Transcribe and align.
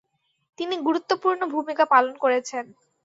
তিনি 0.57 0.75
গুরুত্বপূর্ণ 0.87 1.41
ভূমিকা 1.53 1.83
পালন 1.93 2.13
করেছেন। 2.23 2.65